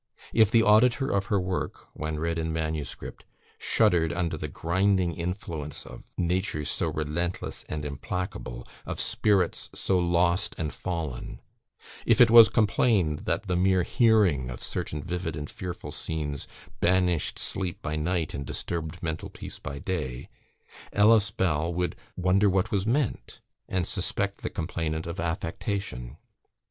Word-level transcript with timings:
If 0.33 0.49
the 0.49 0.63
auditor 0.63 1.11
of 1.11 1.27
her 1.27 1.39
work, 1.39 1.85
when 1.93 2.17
read 2.17 2.39
in 2.39 2.51
manuscript, 2.51 3.23
shuddered 3.59 4.11
under 4.11 4.35
the 4.35 4.47
grinding 4.47 5.13
influence 5.13 5.85
of 5.85 6.01
natures 6.17 6.69
so 6.71 6.91
relentless 6.91 7.65
and 7.69 7.85
implacable 7.85 8.67
of 8.87 8.99
spirits 8.99 9.69
so 9.75 9.99
lost 9.99 10.55
and 10.57 10.73
fallen; 10.73 11.39
if 12.03 12.19
it 12.19 12.31
was 12.31 12.49
complained 12.49 13.25
that 13.25 13.45
the 13.45 13.55
mere 13.55 13.83
hearing 13.83 14.49
of 14.49 14.63
certain 14.63 15.03
vivid 15.03 15.35
and 15.35 15.51
fearful 15.51 15.91
scenes 15.91 16.47
banished 16.79 17.37
sleep 17.37 17.79
by 17.83 17.95
night, 17.95 18.33
and 18.33 18.47
disturbed 18.47 19.03
mental 19.03 19.29
peace 19.29 19.59
by 19.59 19.77
day, 19.77 20.29
Ellis 20.91 21.29
Bell 21.29 21.71
would 21.75 21.95
wonder 22.17 22.49
what 22.49 22.71
was 22.71 22.87
meant, 22.87 23.39
and 23.69 23.85
suspect 23.85 24.39
the 24.41 24.49
complainant 24.49 25.05
of 25.05 25.19
affectation. 25.19 26.17